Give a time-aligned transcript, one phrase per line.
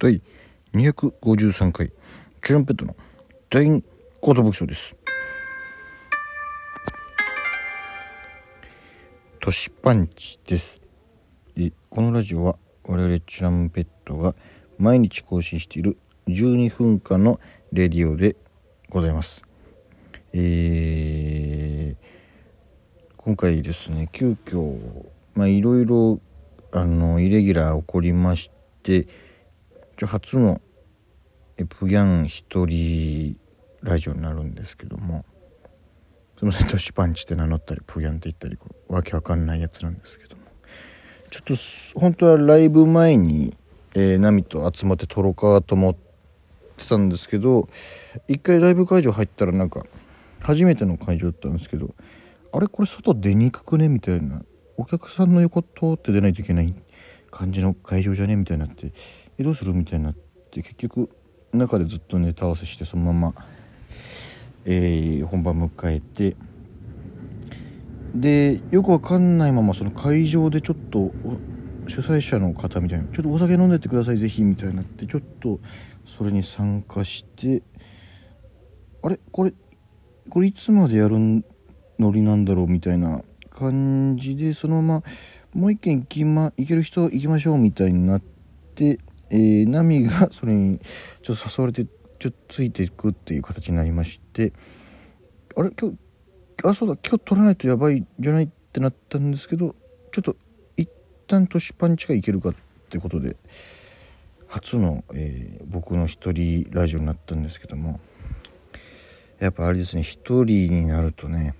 [0.00, 0.22] 第
[0.72, 1.92] 253回
[2.42, 2.96] チュランペットの
[3.50, 3.82] 大言
[4.22, 4.96] 武器賞です。
[9.40, 10.80] 都市パンチです。
[11.54, 14.34] でこのラジオは我々チュランペットが
[14.78, 17.38] 毎日更新している12分間の
[17.70, 18.36] レディオで
[18.88, 19.44] ございます。
[20.32, 24.78] えー、今回ですね急遽
[25.34, 26.20] まあいろいろ
[26.72, 28.50] あのイレギュラー起こりまし
[28.82, 29.06] て
[30.06, 30.60] 初の
[31.68, 33.36] プギャン一人
[33.82, 35.24] ラジオになるんですけども
[36.38, 40.42] すいませんトシパンチって名乗ったりプギャンって言ったりこうわけわかんないやつなんですけども。
[41.30, 41.42] ちょっ
[41.92, 43.54] と本当はライブ前に、
[43.94, 45.94] えー、ナミと集まって撮ろうかと思っ
[46.76, 47.68] てたんですけど
[48.26, 49.84] 一回ライブ会場入ったらなんか
[50.40, 51.94] 初めての会場だったんですけど
[52.52, 54.42] あれこれ外出にくくねみたいな
[54.76, 56.74] お客さんの横通って出ないといけない
[57.30, 58.92] 感じの会場じゃねみたいになって
[59.40, 61.08] えどうするみたいになって結局
[61.52, 63.34] 中でずっとネタ合わせしてそのまま、
[64.66, 66.36] えー、本番迎えて
[68.14, 71.10] でよくわかんないままその会場でちょっと
[71.86, 75.58] 主催者の方みたいな「ちょっとお酒飲んでってくださいぜひ」みたいになってちょっと
[76.04, 77.62] それに参加して
[79.02, 79.18] あれ？
[79.32, 79.54] これ
[80.28, 81.16] これいつまでやる
[81.98, 85.02] ノリなんだろうみたいな感じでそのまま
[85.54, 88.20] もう一軒行ま行ける人行きましょうみたいになっ
[88.74, 88.98] て、
[89.30, 90.80] えー、ナミがそれに
[91.22, 91.86] ちょっと誘われて
[92.18, 94.52] ちょっとついていくっていう形になりまして
[95.56, 95.70] あれ？
[95.70, 95.96] 今日
[96.64, 96.96] あそうだ。
[96.96, 99.74] 今日取らないとやばいじゃないってなったんですけど
[100.12, 100.36] ちょっと
[100.76, 100.88] 一
[101.26, 102.54] 旦トシパンチがいけるかっ
[102.90, 103.36] てことで
[104.48, 108.00] 初の、えー、僕の一人ラジオになったんですけども
[109.38, 111.54] やっぱあれですね一人になるとね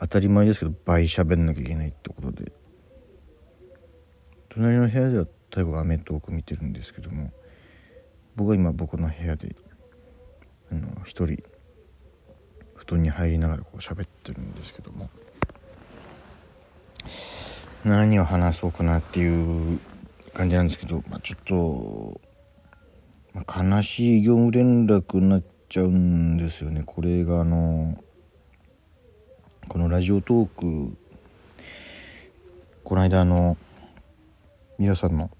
[0.00, 2.52] 当たり前ですけど倍喋んなきゃいけないってことで
[4.48, 7.30] 隣の部屋では太鼓がアメトーク見てるんですけども
[8.36, 9.54] 僕は今僕の部屋で
[10.70, 11.42] あの一人
[12.74, 15.10] 布団に入りながらこう喋ってるんですけども
[17.84, 19.78] 何を話そうかなっていう
[20.32, 22.20] 感じなんですけど、まあ、ちょっと、
[23.34, 26.82] まあ、悲しい業務連絡になっちゃうんですよね。
[26.86, 28.02] これがあの
[29.68, 30.96] このラジオトーク
[32.84, 33.58] この間の
[34.78, 35.30] 皆さんの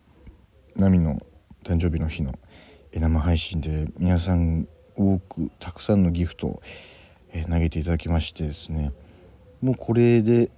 [0.76, 1.20] ナミの
[1.64, 2.34] 誕生日の日の
[2.92, 6.62] 生配信で皆さん多くたくさんのギフトを
[7.50, 8.92] 投げていただきましてですね。
[9.60, 10.50] もうこれで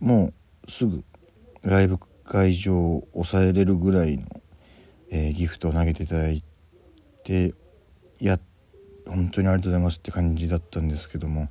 [0.00, 0.32] も
[0.66, 1.04] うすぐ
[1.62, 4.26] ライブ会場を抑えれるぐらいの、
[5.10, 6.44] えー、ギフトを投げていただい
[7.24, 7.54] て
[8.20, 8.38] や
[9.06, 11.48] 本当にありがとうございますって感じだったんですけども。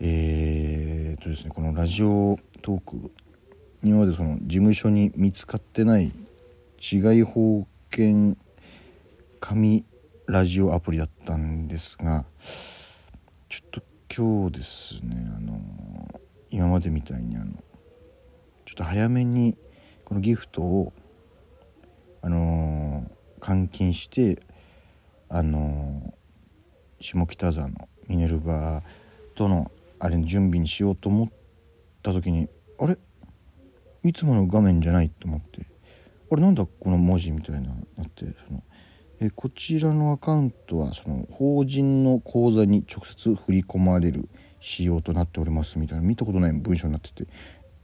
[0.00, 3.12] えー、とですねこのラジオトーク
[3.82, 6.12] 今までその事務所に見つかってない
[6.86, 8.36] 治外法権
[9.40, 9.86] 紙
[10.26, 12.26] ラジオアプリだったんですが
[13.48, 13.82] ちょっと
[14.14, 17.52] 今日ですねあの今までみたいにあの
[18.66, 19.56] ちょっと早めに
[20.04, 20.92] このギフトを
[22.20, 24.42] あの換金して
[25.30, 26.12] あの
[27.00, 28.82] 下北沢のミネルヴァ
[29.34, 29.70] との
[30.00, 31.28] あれの準備にしようと思っ
[32.02, 32.46] た時に
[32.78, 32.98] あれ？
[34.02, 35.72] いつもの画面じゃないと思って。
[36.30, 38.62] あれなんだこの文字みたいななってその
[39.20, 44.28] えこちらのアカウントはその法人の口座に直接振り込まれる
[44.60, 47.26] 仕様となっておりますみたいな見たことない文章になってて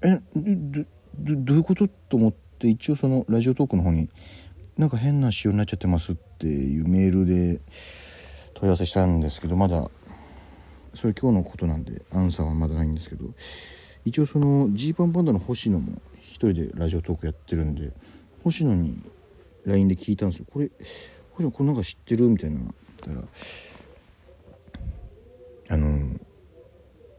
[0.02, 0.84] えど
[1.14, 4.08] どういうことと思って一応そのラジオトークの方に
[4.76, 7.60] なんか変な仕様になっちゃってますっていうメールで
[8.54, 9.90] 問い合わせしたんですけどまだ
[10.94, 13.26] それ今日のことなんでアンサーはまだないんですけど
[14.04, 17.92] 一応そのジーパンパンダの星野も一人でラジオトークやってるんで
[18.42, 19.02] 星野に
[19.66, 20.46] LINE で聞いたんですよ。
[20.50, 20.70] これ
[21.32, 22.60] 星野これなんか知ってるみたいな
[23.00, 23.22] たら
[25.68, 26.18] あの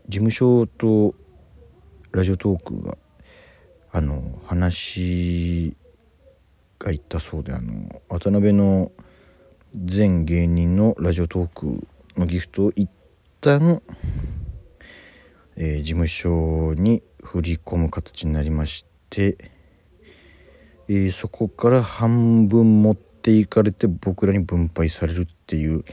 [0.07, 1.15] 事務所と
[2.11, 2.97] ラジオトークが
[3.91, 5.75] あの話
[6.79, 8.91] が言ったそうであの渡辺の
[9.73, 11.87] 全芸人のラジオトーク
[12.17, 12.89] のギフトを一
[13.39, 13.81] 旦、
[15.55, 19.50] えー、事務所に振り込む形になりまして、
[20.93, 25.85] えー、そこから半分持っていかれて僕らに分配されるっていう、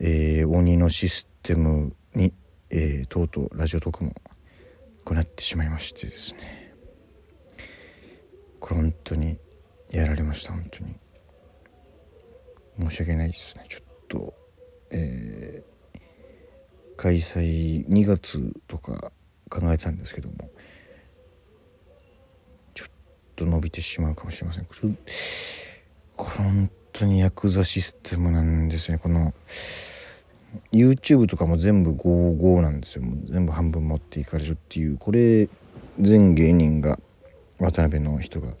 [0.00, 2.32] えー、鬼のシステムに、
[2.70, 4.14] えとうとうラジオトークも
[5.04, 6.72] こうなってしまいましてですね。
[8.60, 9.36] これ本当に
[9.90, 10.96] やられました本当に。
[12.80, 13.66] 申し訳ないですね。
[13.68, 14.34] ちょっと
[14.90, 15.78] えー
[16.96, 19.12] 開催2月とか
[19.48, 20.50] 考えたんですけども。
[23.38, 24.64] と伸びてしまうかもしれません。
[24.64, 24.90] これ
[26.16, 28.98] 本当にヤクザシステムなんですね。
[28.98, 29.32] この
[30.72, 33.04] YouTube とかも全部55なんですよ。
[33.30, 34.98] 全部半分持っていかれるっていう。
[34.98, 35.48] これ
[36.00, 36.98] 全芸人が
[37.60, 38.54] 渡辺の人が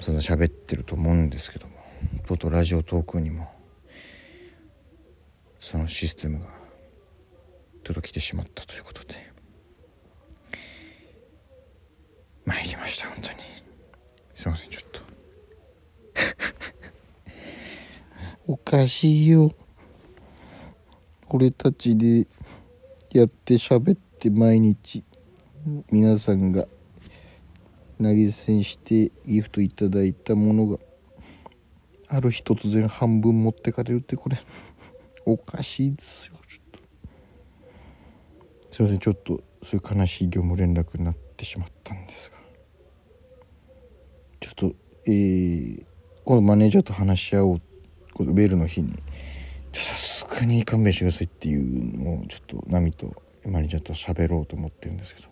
[0.00, 1.74] そんな喋ってると思うんですけども
[2.26, 3.48] とうとうラジオトークにも
[5.60, 6.46] そのシステムが
[7.84, 9.34] 届きてしまったということで。
[12.46, 13.53] 参りました本当に。
[14.34, 15.00] すいませんちょっと。
[18.52, 19.52] おかしいよ。
[21.30, 22.26] 俺たちで
[23.10, 25.04] やって喋って毎日。
[25.90, 26.66] 皆さんが
[28.02, 30.78] 投げ銭してギフトいただいたものが
[32.08, 34.36] ある日突然半分持ってかれるってこれ。
[35.24, 36.78] おかしいですよちょっと。
[38.72, 42.43] すいませんちょっとそういう悲しい業務連絡になってしまったんですが。
[44.44, 44.74] ちょっと
[45.06, 45.84] えー、
[46.26, 47.62] 今度マネージャーと話し合おう
[48.12, 48.92] このベルの日に
[49.72, 53.14] さすがに勘弁してくださいっていうのをちょっとナミと
[53.46, 55.28] マネージャーと喋ろうと思ってるんですけど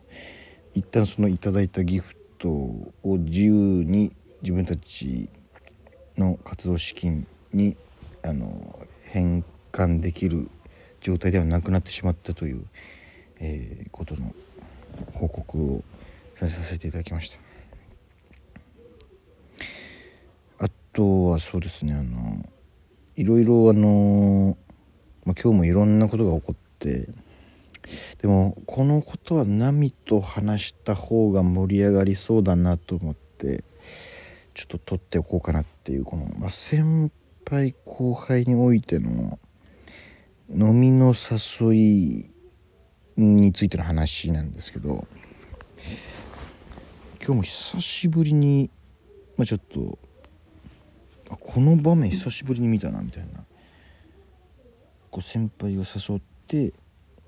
[0.72, 5.28] 一旦そのいただいたギフトを自由に自分たち
[6.16, 7.76] の活動資金に
[8.22, 10.48] あの変換できる
[11.02, 12.64] 状態ではなくなってしまったという、
[13.40, 14.34] えー、ことの
[15.12, 15.84] 報告を
[16.38, 17.38] させていただきました
[20.62, 20.68] あ
[21.02, 22.48] とはそうですねあの
[23.16, 24.56] いろいろあの、
[25.24, 27.08] まあ、今日もいろんなことが起こって
[28.18, 33.64] でもこのことはナミと話した方が盛り上がりそうだなと思って
[34.54, 37.10] ちょっと取っておこうかなっていうこの、まあ、先
[37.50, 39.40] 輩後輩においての
[40.48, 42.28] 飲みの誘い
[43.16, 45.08] についての話なんですけど
[47.20, 48.70] 今日も久しぶりに、
[49.36, 49.98] まあ、ちょっと
[51.40, 53.44] この場面久しぶりに見たなみたいな。
[55.12, 56.72] こう先輩を誘って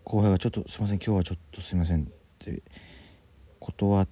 [0.04, 2.06] 後輩が「ちょっとすいません今日はちょっとすいません」っ
[2.38, 2.62] て
[3.60, 4.08] 断っ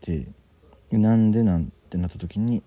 [0.00, 0.26] て
[0.90, 2.64] なんでなんてなった時に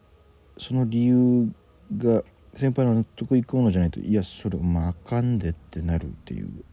[0.58, 1.52] その理由
[1.98, 2.24] が
[2.54, 6.64] 先輩の納得いくものじゃないといやそれまああかんでってなるっていう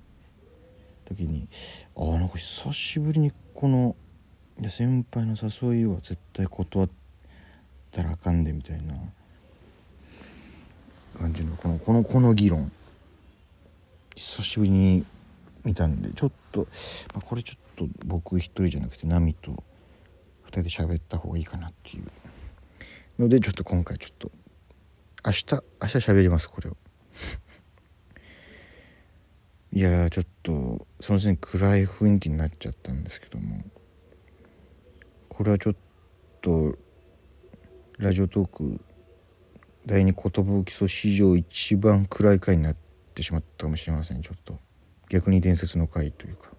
[1.07, 1.49] 時に
[1.97, 3.97] ああなんか久しぶりにこの
[4.69, 6.91] 先輩の誘いは絶対断っ
[7.91, 8.95] たらあかんでみたいな。
[11.19, 12.73] 感じのこのこのこの議論。
[14.15, 15.05] 久しぶりに
[15.65, 16.67] 見たんでちょっと、
[17.15, 19.55] まあ、これちょっと僕一人じゃなくてナミと2
[20.51, 22.05] 人で喋った方がいいかなっていう
[23.19, 24.31] のでちょっと今回ちょっと
[25.25, 26.77] 明日明日喋りますこれを。
[29.73, 33.65] いやちょっとその時に暗い雰囲気になっちゃったんですけども。
[35.41, 35.77] これはちょっ
[36.43, 36.77] と
[37.97, 38.79] ラジオトーク
[39.87, 40.31] 第二寿
[40.65, 42.77] 基礎史上一番暗い回になっ
[43.15, 44.23] てしまったかもしれません。
[44.23, 44.59] ちょっと。
[45.09, 46.51] 逆に伝説の回というか。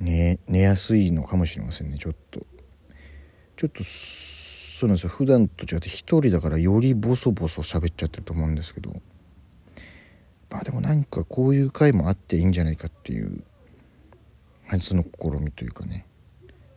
[0.00, 2.44] 寝寝やすいのかもしれませんねちょっと。
[3.56, 5.10] ちょっとそうなんですよ。
[5.10, 9.00] 普段と違って一人だからよりボソボソ喋っちゃってると思うんですけど。
[10.50, 13.44] まあでもなんかこういう回もあっていいんじゃないかっていう。
[14.66, 16.06] 初の試みというかね。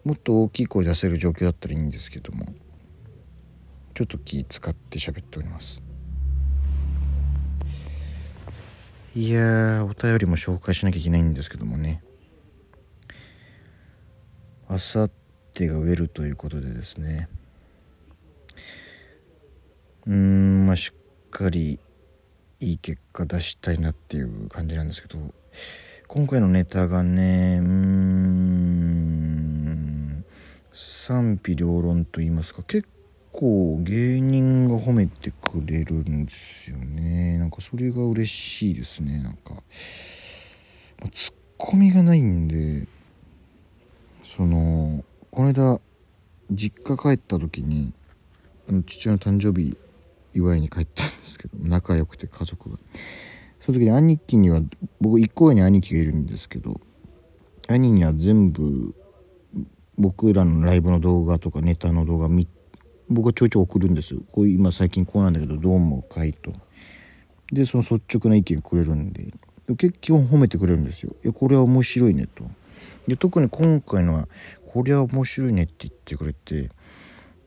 [0.04, 2.54] もっと大きい声出せる状況だったらいいんですけども。
[3.96, 5.82] ちょっと気使って喋っております。
[9.16, 12.04] いやお便りも紹介しなきゃいけないんですけどもね。
[14.68, 15.12] あさっ
[15.54, 17.30] てが植えるということでですね。
[20.06, 21.80] うんまあしっかり
[22.60, 25.34] いい結果出したいなっていう感じなんですけど。
[26.08, 28.46] 今回のネタがねうん
[30.72, 32.88] 賛否両論と言いますか結
[33.36, 37.38] 構芸人が褒めてくれるんですよね。
[37.38, 39.20] なんかそれが嬉しいですね。
[39.20, 39.62] なんか
[41.12, 42.88] ツッコミがないんで
[44.24, 45.82] そのこの間
[46.50, 47.92] 実家帰った時に
[48.70, 49.78] あの父親の誕生日
[50.34, 52.78] 祝いに帰ったんですけど仲良くて家族が。
[53.60, 54.62] その時に兄貴には
[55.02, 56.80] 僕一個上に兄貴がいるんですけど
[57.68, 58.96] 兄には全部
[59.98, 62.65] 僕らのライブの動画とかネタの動画見て
[63.10, 64.16] 僕はちょいちょい送るんです。
[64.32, 66.54] こう今最近こうなんだけどどう思うかいと。
[67.52, 69.34] でその率直な意見くれるんで。
[69.78, 71.16] 結基本褒めてくれるんですよ。
[71.24, 72.44] いやこれは面白いねと。
[73.08, 74.28] で特に今回のは
[74.68, 76.70] これは面白いねって言ってくれて。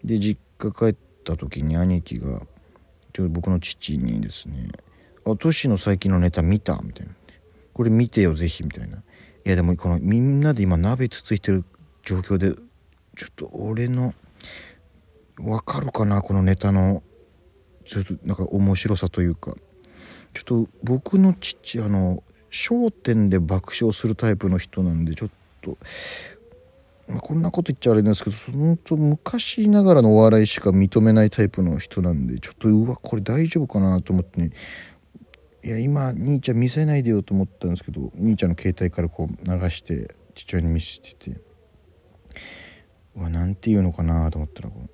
[0.05, 2.43] で実家帰った時に兄貴が
[3.13, 4.71] ちょうど僕の父にですね
[5.27, 7.13] 「あトシの最近のネタ見た?」みたいな
[7.75, 9.03] 「これ見てよぜひ」みたいな「い
[9.45, 11.65] やでもこのみんなで今鍋つついてる
[12.05, 12.55] 状況で
[13.17, 14.15] ちょっと俺の
[15.41, 17.03] わかるかなこのネタの
[17.87, 19.55] ちょっとなんか面白さというか。
[20.35, 22.23] ちょっと僕の父あの
[22.71, 25.31] 『笑点』で爆笑するタイプの人なんでちょっ
[25.63, 25.77] と、
[27.09, 34.51] まあ、こんなこと言っちゃあれなんですけど本当昔ながらのお笑いしか認めないタイプの人なんでちょっとうわこれ大丈夫かなと思ってね。
[35.65, 41.41] いや今兄ちゃん見せないでよと思ったんですけど兄ちゃんの携帯からこう流して父親に見せてて。
[43.17, 44.91] うわなんて言うのかなと思ったらこう、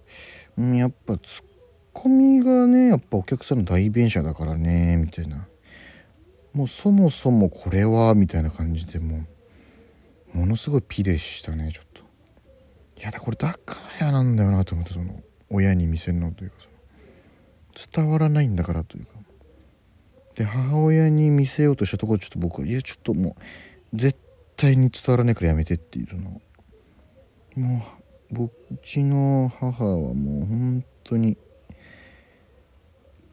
[0.56, 1.44] やっぱツッ
[1.92, 5.46] コミがねやっぱお客さんの代弁者だからねみたいな。
[6.52, 9.26] もうそもそもこれはみたいな感じでも
[10.34, 12.02] うものすごいピでしたねちょっと。
[13.00, 15.20] いやだこれだから嫌なんだよなと思ってその
[15.50, 16.68] 親に見せるのというかそ
[17.99, 19.12] の伝わらないんだからというか。
[20.37, 23.37] で母親に見せようとしたところちょっと僕はいやちょっとも
[23.92, 24.18] う絶
[24.56, 26.40] 対に伝わらないからやめてっていうその
[27.56, 28.03] もう
[28.34, 31.36] 僕ちの母はもう本当に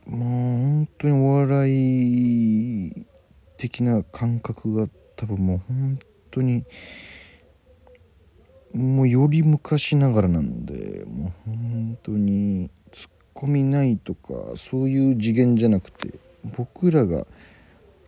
[0.05, 3.05] もう本当にお笑い
[3.57, 6.65] 的な感覚が多分もう本当に
[8.75, 16.13] もうより昔ながらなんでもう本当にツッコミないとかそういう次元じゃなくて
[16.55, 17.25] 僕らが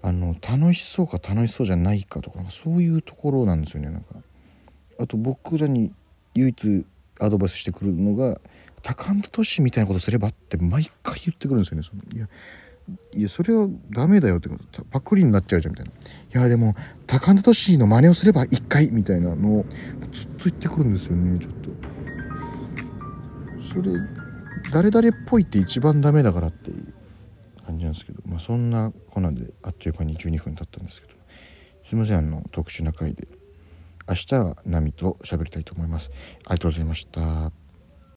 [0.04, 4.16] あの楽しそうか楽しそうじゃないかとかそういうところなんですよねなんか。
[5.00, 5.92] あと僕らに
[6.36, 6.86] 唯一
[7.20, 8.40] アドバイスしてくるのが
[8.82, 11.84] 「タカアンドトシみたいなことすれば」って毎回言ってくるんですよね。
[11.84, 12.28] そのいや
[13.14, 14.84] いやそれはダメだよってこと。
[14.86, 16.76] パクリになっちゃうじゃんみたいないやでも
[17.08, 19.66] タカアンドトシの真似をすれば1回みたいなのを
[20.12, 21.70] ずっと言ってくるんですよねちょっと。
[23.74, 23.94] それ
[24.72, 26.94] 誰々っぽいって一番ダメだからっていう
[27.66, 31.14] 感じなんですけど、まあ、そんなこんなんであっという間に12分経ったんですけど。
[31.84, 33.28] すいませんあの特殊な回で。
[34.08, 36.12] 明日は波と喋りたいと思います。
[36.46, 37.63] ありがとうございました。